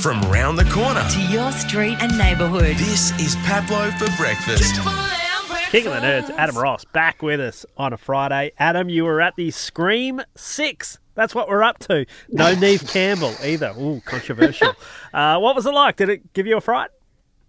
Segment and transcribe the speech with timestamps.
[0.00, 1.04] from round the corner.
[1.10, 2.76] To your street and neighbourhood.
[2.76, 4.74] This is Pablo for breakfast.
[5.70, 8.52] King of the Nerds, Adam Ross, back with us on a Friday.
[8.58, 10.98] Adam, you were at the Scream 6.
[11.14, 12.06] That's what we're up to.
[12.28, 13.74] No Neve Campbell either.
[13.78, 14.72] Ooh, controversial.
[15.12, 15.96] Uh, what was it like?
[15.96, 16.90] Did it give you a fright?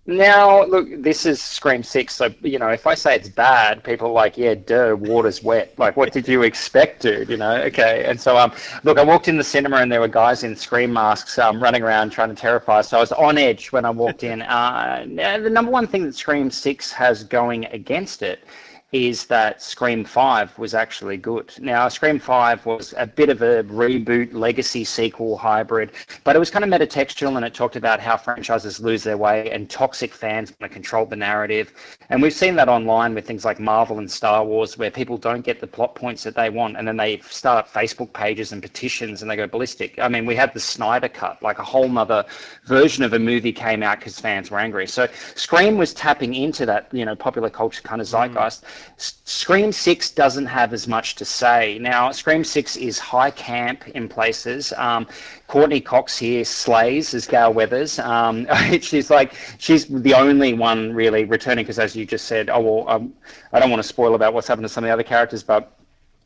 [0.09, 4.07] Now, look, this is Scream 6, so, you know, if I say it's bad, people
[4.07, 5.77] are like, yeah, duh, water's wet.
[5.77, 7.29] Like, what did you expect, dude?
[7.29, 8.05] You know, okay.
[8.05, 8.51] And so, um,
[8.83, 11.83] look, I walked in the cinema and there were guys in Scream masks um, running
[11.83, 12.89] around trying to terrify us.
[12.89, 14.41] So I was on edge when I walked in.
[14.41, 18.43] Uh, the number one thing that Scream 6 has going against it
[18.91, 21.53] is that Scream 5 was actually good.
[21.59, 25.91] Now, Scream 5 was a bit of a reboot, legacy sequel hybrid,
[26.23, 29.51] but it was kind of metatextual and it talked about how franchises lose their way
[29.51, 31.71] and toxic fans want to control the narrative.
[32.09, 35.41] And we've seen that online with things like Marvel and Star Wars, where people don't
[35.41, 38.61] get the plot points that they want and then they start up Facebook pages and
[38.61, 39.99] petitions and they go ballistic.
[39.99, 42.25] I mean, we had the Snyder Cut, like a whole nother
[42.65, 44.87] version of a movie came out because fans were angry.
[44.87, 48.63] So Scream was tapping into that, you know, popular culture kind of zeitgeist.
[48.63, 48.78] Mm.
[48.97, 51.77] Scream 6 doesn't have as much to say.
[51.79, 54.73] Now, Scream 6 is high camp in places.
[54.77, 55.07] Um,
[55.47, 57.99] Courteney Cox here slays as Gale Weathers.
[57.99, 58.47] Um,
[58.81, 62.89] she's like, she's the only one really returning because, as you just said, oh, well,
[62.89, 63.13] um,
[63.53, 65.71] I don't want to spoil about what's happened to some of the other characters, but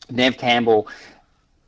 [0.10, 0.88] Neve Campbell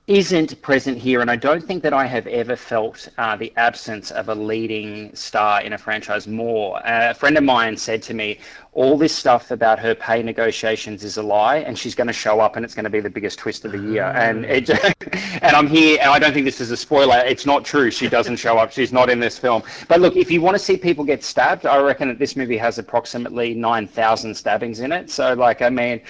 [0.07, 4.11] isn't present here, and I don't think that I have ever felt uh, the absence
[4.11, 6.77] of a leading star in a franchise more.
[6.85, 8.37] Uh, a friend of mine said to me,
[8.73, 12.39] all this stuff about her pay negotiations is a lie, and she's going to show
[12.39, 14.03] up, and it's going to be the biggest twist of the year.
[14.15, 14.69] And it,
[15.41, 17.17] and I'm here, and I don't think this is a spoiler.
[17.25, 17.89] It's not true.
[17.89, 18.71] She doesn't show up.
[18.71, 19.63] She's not in this film.
[19.87, 22.57] But look, if you want to see people get stabbed, I reckon that this movie
[22.57, 25.09] has approximately nine thousand stabbings in it.
[25.09, 26.01] So, like, I mean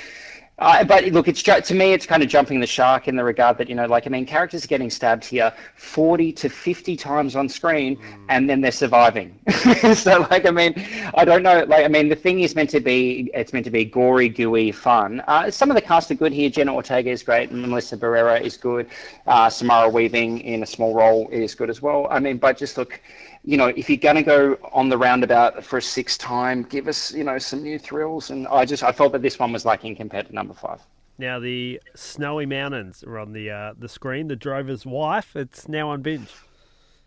[0.57, 3.57] uh, but look, it's to me, it's kind of jumping the shark in the regard
[3.57, 7.35] that you know, like I mean, characters are getting stabbed here forty to fifty times
[7.35, 8.25] on screen, mm.
[8.29, 9.37] and then they're surviving.
[9.93, 10.73] so, like, I mean,
[11.13, 11.65] I don't know.
[11.67, 14.71] Like, I mean, the thing is meant to be, it's meant to be gory, gooey,
[14.71, 15.21] fun.
[15.27, 16.49] Uh, some of the cast are good here.
[16.49, 18.87] Jenna Ortega is great, Melissa Barrera is good.
[19.27, 22.07] Uh, Samara Weaving in a small role is good as well.
[22.09, 23.01] I mean, but just look
[23.45, 26.87] you know, if you're going to go on the roundabout for a sixth time, give
[26.87, 28.31] us, you know, some new thrills.
[28.31, 30.81] And I just, I felt that this one was lacking compared to number five.
[31.17, 34.27] Now the snowy mountains are on the uh, the screen.
[34.27, 35.35] The drover's wife.
[35.35, 36.33] It's now on binge.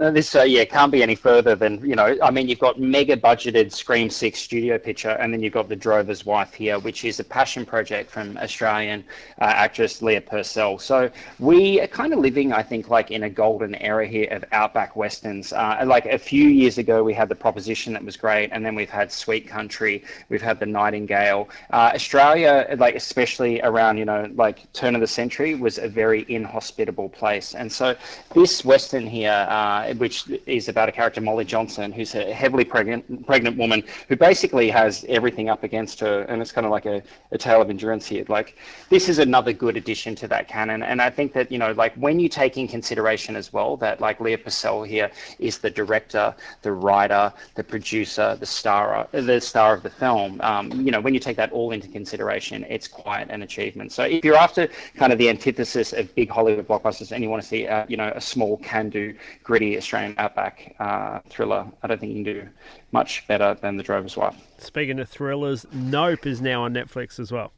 [0.00, 2.78] Uh, this, uh, yeah, can't be any further than, you know, I mean, you've got
[2.78, 7.04] mega budgeted Scream 6 studio picture, and then you've got The Drover's Wife here, which
[7.04, 9.02] is a passion project from Australian
[9.40, 10.78] uh, actress Leah Purcell.
[10.78, 11.10] So
[11.40, 14.94] we are kind of living, I think, like in a golden era here of outback
[14.94, 15.52] westerns.
[15.52, 18.76] Uh, like a few years ago, we had The Proposition that was great, and then
[18.76, 21.48] we've had Sweet Country, we've had The Nightingale.
[21.72, 26.24] Uh, Australia, like especially around, you know, like turn of the century, was a very
[26.28, 27.56] inhospitable place.
[27.56, 27.96] And so
[28.32, 33.26] this western here, uh, which is about a character, Molly Johnson, who's a heavily pregnant
[33.26, 37.02] pregnant woman who basically has everything up against her, and it's kind of like a,
[37.32, 38.24] a tale of endurance here.
[38.28, 38.56] Like
[38.88, 41.94] this is another good addition to that canon, and I think that you know, like
[41.94, 46.34] when you take in consideration as well that like Leah Purcell here is the director,
[46.62, 50.40] the writer, the producer, the star, the star of the film.
[50.42, 53.92] Um, you know, when you take that all into consideration, it's quite an achievement.
[53.92, 57.42] So if you're after kind of the antithesis of big Hollywood blockbusters and you want
[57.42, 61.66] to see, uh, you know, a small can-do, gritty Australian outback uh, thriller.
[61.82, 62.48] I don't think you can do
[62.92, 64.36] much better than The Drover's Wife.
[64.58, 67.52] Speaking of thrillers, Nope is now on Netflix as well.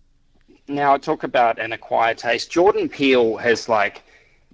[0.68, 2.50] Now, I talk about an acquired taste.
[2.50, 4.02] Jordan Peele has, like,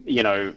[0.05, 0.55] you know,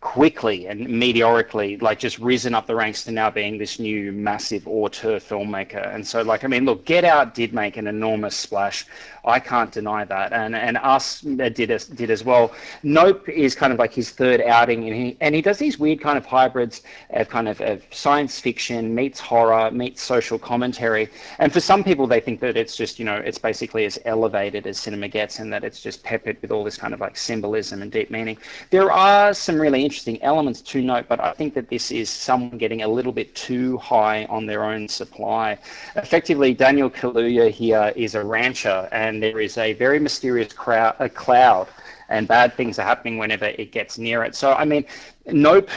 [0.00, 4.66] quickly and meteorically like just risen up the ranks to now being this new massive
[4.66, 5.94] auteur filmmaker.
[5.94, 8.86] And so like i mean look get out did make an enormous splash.
[9.26, 10.32] I can't deny that.
[10.32, 12.54] And and us did as did as well.
[12.82, 16.00] Nope is kind of like his third outing and he and he does these weird
[16.00, 16.80] kind of hybrids
[17.10, 21.10] of kind of, of science fiction meets horror meets social commentary.
[21.38, 24.66] And for some people they think that it's just you know it's basically as elevated
[24.66, 27.82] as cinema gets and that it's just peppered with all this kind of like symbolism
[27.82, 28.38] and deep meaning.
[28.70, 32.58] There are some really interesting elements to note, but I think that this is someone
[32.58, 35.58] getting a little bit too high on their own supply.
[35.96, 41.08] Effectively, Daniel Kaluuya here is a rancher, and there is a very mysterious crowd, a
[41.08, 41.66] cloud
[42.10, 44.34] and bad things are happening whenever it gets near it.
[44.34, 44.84] So, I mean,
[45.26, 45.70] Nope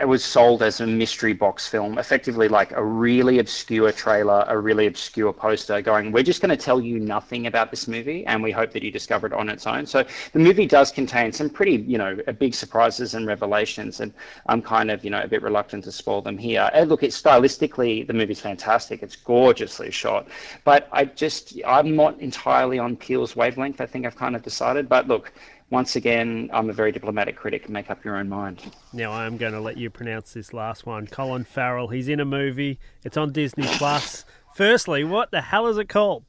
[0.00, 4.58] it was sold as a mystery box film, effectively like a really obscure trailer, a
[4.58, 8.42] really obscure poster going, we're just going to tell you nothing about this movie and
[8.42, 9.84] we hope that you discover it on its own.
[9.84, 14.12] So the movie does contain some pretty, you know, uh, big surprises and revelations and
[14.46, 16.70] I'm kind of, you know, a bit reluctant to spoil them here.
[16.72, 19.02] And look, it's stylistically, the movie's fantastic.
[19.02, 20.28] It's gorgeously shot,
[20.64, 23.80] but I just, I'm not entirely on Peele's wavelength.
[23.80, 25.32] I think I've kind of decided, but look,
[25.70, 27.68] once again, I'm a very diplomatic critic.
[27.68, 28.74] Make up your own mind.
[28.92, 31.06] Now I am going to let you pronounce this last one.
[31.06, 31.88] Colin Farrell.
[31.88, 32.78] He's in a movie.
[33.04, 34.24] It's on Disney Plus.
[34.54, 36.24] Firstly, what the hell is it called?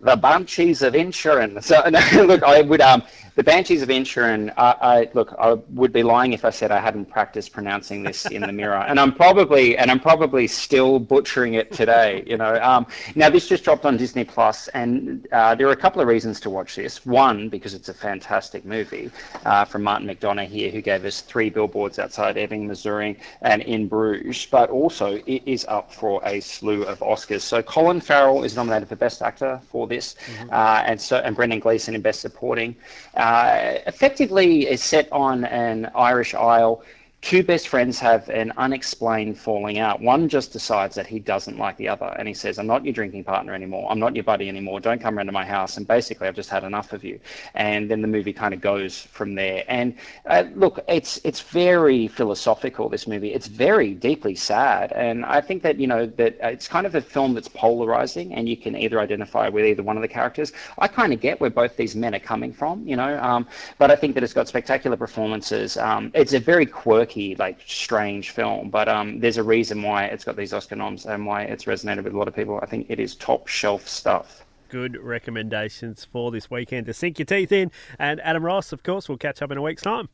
[0.00, 1.62] The Banshees of Inisherin.
[1.66, 3.02] So, no, look, I would um,
[3.36, 4.50] the Banshees of Inisherin.
[4.56, 8.24] I, I look, I would be lying if I said I hadn't practiced pronouncing this
[8.24, 12.24] in the mirror, and I'm probably and I'm probably still butchering it today.
[12.26, 15.76] You know, um, now this just dropped on Disney Plus, and uh, there are a
[15.76, 17.04] couple of reasons to watch this.
[17.04, 19.10] One, because it's a fantastic movie
[19.44, 23.86] uh, from Martin McDonagh here, who gave us three billboards outside Ebbing, Missouri, and in
[23.86, 27.42] Bruges, but also it is up for a slew of Oscars.
[27.42, 30.48] So Colin Farrell is nominated for Best Actor for this, mm-hmm.
[30.50, 32.76] uh, and so and Brendan Gleeson in Best Supporting.
[33.14, 36.82] Uh, effectively, is set on an Irish Isle
[37.22, 40.00] two best friends have an unexplained falling out.
[40.00, 42.92] One just decides that he doesn't like the other, and he says, "I'm not your
[42.92, 43.90] drinking partner anymore.
[43.90, 44.78] I'm not your buddy anymore.
[44.80, 47.18] Don't come around to my house." And basically, I've just had enough of you.
[47.54, 49.64] And then the movie kind of goes from there.
[49.66, 49.96] And
[50.26, 52.88] uh, look, it's it's very philosophical.
[52.88, 56.86] This movie, it's very deeply sad, and I think that you know that it's kind
[56.86, 60.08] of a film that's polarizing, and you can either identify with either one of the
[60.08, 60.52] characters.
[60.78, 63.48] I kind of get where both these men are coming from, you know, um,
[63.78, 65.76] but I think that it's got spectacular performances.
[65.76, 68.70] Um, it's a very quirky quirky, like strange film.
[68.70, 72.04] But um, there's a reason why it's got these Oscar noms and why it's resonated
[72.04, 72.58] with a lot of people.
[72.62, 74.44] I think it is top shelf stuff.
[74.68, 77.70] Good recommendations for this weekend to sink your teeth in.
[77.98, 80.08] And Adam Ross, of course, we'll catch up in a week's time.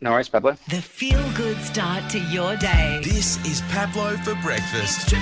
[0.00, 0.56] No worries, Pablo.
[0.68, 3.00] The feel good start to your day.
[3.04, 5.14] This is Pablo for breakfast.